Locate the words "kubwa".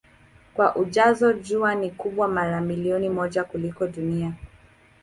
1.91-2.27